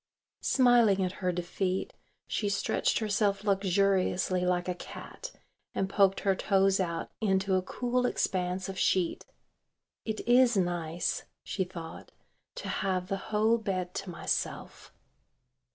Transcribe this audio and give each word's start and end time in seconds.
Smiling 0.41 1.03
at 1.03 1.11
her 1.21 1.31
defeat 1.31 1.93
she 2.25 2.49
stretched 2.49 2.97
herself 2.97 3.43
luxuriously 3.43 4.43
like 4.43 4.67
a 4.67 4.73
cat 4.73 5.31
and 5.75 5.87
poked 5.87 6.21
her 6.21 6.33
toes 6.35 6.79
out 6.79 7.11
into 7.21 7.53
a 7.53 7.61
cool 7.61 8.07
expanse 8.07 8.67
of 8.67 8.79
sheet. 8.79 9.27
"It 10.03 10.27
is 10.27 10.57
nice," 10.57 11.25
she 11.43 11.63
thought, 11.63 12.11
"to 12.55 12.67
have 12.67 13.09
the 13.09 13.17
whole 13.29 13.59
bed 13.59 13.93
to 14.01 14.09
myself." 14.09 14.91